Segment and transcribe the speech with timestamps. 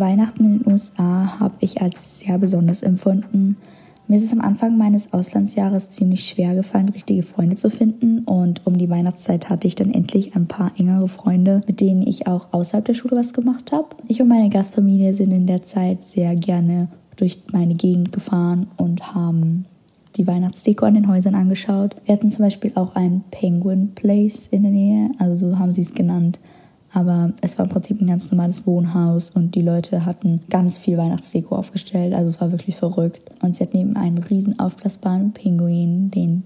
[0.00, 3.56] Weihnachten in den USA habe ich als sehr besonders empfunden.
[4.08, 8.24] Mir ist es am Anfang meines Auslandsjahres ziemlich schwer gefallen, richtige Freunde zu finden.
[8.24, 12.26] Und um die Weihnachtszeit hatte ich dann endlich ein paar engere Freunde, mit denen ich
[12.26, 13.90] auch außerhalb der Schule was gemacht habe.
[14.08, 19.14] Ich und meine Gastfamilie sind in der Zeit sehr gerne durch meine Gegend gefahren und
[19.14, 19.66] haben
[20.16, 21.94] die Weihnachtsdeko an den Häusern angeschaut.
[22.04, 25.82] Wir hatten zum Beispiel auch ein Penguin Place in der Nähe, also so haben sie
[25.82, 26.40] es genannt.
[26.92, 30.98] Aber es war im Prinzip ein ganz normales Wohnhaus und die Leute hatten ganz viel
[30.98, 32.14] Weihnachtsdeko aufgestellt.
[32.14, 33.30] Also es war wirklich verrückt.
[33.42, 36.44] Und sie hatten eben einen riesen aufblasbaren Pinguin, den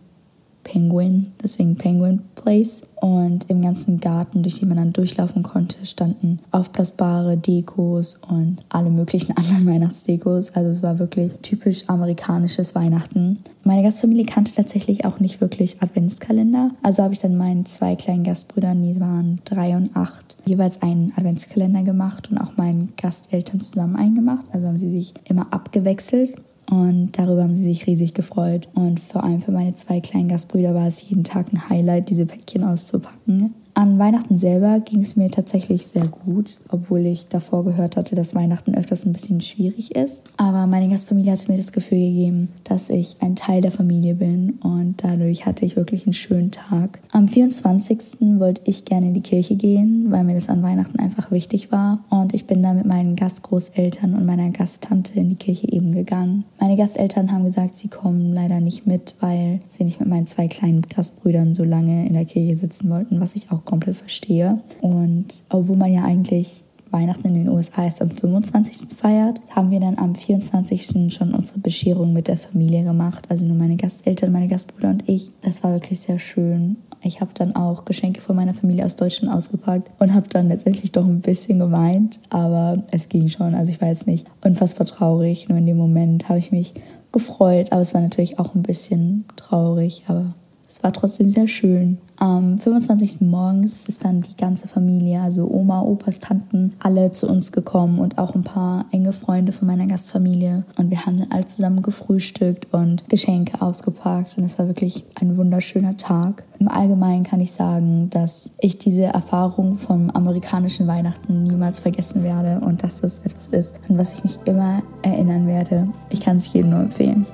[0.64, 2.82] Penguin, deswegen Penguin Place.
[3.00, 8.88] Und im ganzen Garten, durch den man dann durchlaufen konnte, standen aufblasbare Dekos und alle
[8.88, 10.50] möglichen anderen Weihnachtsdekos.
[10.54, 13.40] Also es war wirklich typisch amerikanisches Weihnachten.
[13.62, 16.70] Meine Gastfamilie kannte tatsächlich auch nicht wirklich Adventskalender.
[16.82, 21.12] Also habe ich dann meinen zwei kleinen Gastbrüdern, die waren drei und acht, jeweils einen
[21.16, 24.46] Adventskalender gemacht und auch meinen Gasteltern zusammen eingemacht.
[24.52, 26.34] Also haben sie sich immer abgewechselt.
[26.70, 28.68] Und darüber haben sie sich riesig gefreut.
[28.74, 32.26] Und vor allem für meine zwei kleinen Gastbrüder war es jeden Tag ein Highlight, diese
[32.26, 33.54] Päckchen auszupacken.
[33.76, 38.32] An Weihnachten selber ging es mir tatsächlich sehr gut, obwohl ich davor gehört hatte, dass
[38.32, 40.22] Weihnachten öfters ein bisschen schwierig ist.
[40.36, 44.60] Aber meine Gastfamilie hatte mir das Gefühl gegeben, dass ich ein Teil der Familie bin
[44.62, 47.00] und dadurch hatte ich wirklich einen schönen Tag.
[47.10, 48.38] Am 24.
[48.38, 51.98] wollte ich gerne in die Kirche gehen, weil mir das an Weihnachten einfach wichtig war.
[52.10, 56.44] Und ich bin dann mit meinen Gastgroßeltern und meiner Gasttante in die Kirche eben gegangen.
[56.60, 60.46] Meine Gasteltern haben gesagt, sie kommen leider nicht mit, weil sie nicht mit meinen zwei
[60.46, 64.60] kleinen Gastbrüdern so lange in der Kirche sitzen wollten, was ich auch komplett verstehe.
[64.80, 66.64] Und obwohl man ja eigentlich
[66.94, 68.96] Weihnachten in den USA erst am 25.
[68.96, 71.12] feiert, haben wir dann am 24.
[71.12, 73.26] schon unsere Bescherung mit der Familie gemacht.
[73.30, 75.32] Also nur meine Gasteltern, meine Gastbrüder und ich.
[75.42, 76.76] Das war wirklich sehr schön.
[77.02, 80.92] Ich habe dann auch Geschenke von meiner Familie aus Deutschland ausgepackt und habe dann letztendlich
[80.92, 82.20] doch ein bisschen geweint.
[82.30, 83.54] Aber es ging schon.
[83.54, 85.48] Also ich war jetzt nicht unfassbar traurig.
[85.48, 86.74] Nur in dem Moment habe ich mich
[87.12, 87.72] gefreut.
[87.72, 90.04] Aber es war natürlich auch ein bisschen traurig.
[90.06, 90.34] Aber
[90.74, 91.98] es war trotzdem sehr schön.
[92.16, 93.20] Am 25.
[93.20, 98.18] morgens ist dann die ganze Familie, also Oma, Opas, Tanten, alle zu uns gekommen und
[98.18, 100.64] auch ein paar enge Freunde von meiner Gastfamilie.
[100.76, 104.36] Und wir haben dann alle zusammen gefrühstückt und Geschenke ausgepackt.
[104.36, 106.42] Und es war wirklich ein wunderschöner Tag.
[106.58, 112.58] Im Allgemeinen kann ich sagen, dass ich diese Erfahrung vom amerikanischen Weihnachten niemals vergessen werde
[112.66, 115.86] und dass das etwas ist, an was ich mich immer erinnern werde.
[116.10, 117.26] Ich kann es jedem nur empfehlen.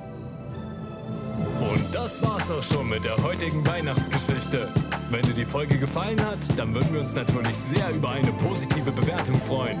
[1.61, 4.67] Und das war's auch schon mit der heutigen Weihnachtsgeschichte.
[5.11, 8.91] Wenn dir die Folge gefallen hat, dann würden wir uns natürlich sehr über eine positive
[8.91, 9.77] Bewertung freuen.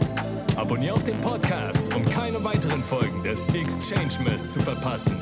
[0.55, 5.17] Abonnier auch den Podcast, um keine weiteren Folgen des Exchange Mess zu verpassen.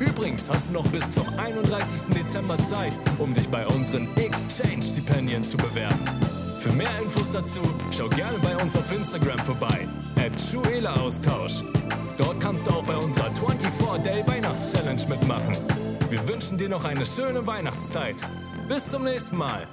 [0.00, 2.14] Übrigens hast du noch bis zum 31.
[2.14, 6.04] Dezember Zeit, um dich bei unseren Exchange-Stipendien zu bewerben.
[6.58, 10.32] Für mehr Infos dazu schau gerne bei uns auf Instagram vorbei, at
[10.98, 11.62] Austausch.
[12.16, 15.54] Dort kannst du auch bei unserer 24-Day Weihnachts-Challenge mitmachen.
[16.10, 18.26] Wir wünschen dir noch eine schöne Weihnachtszeit.
[18.68, 19.68] Bis zum nächsten Mal.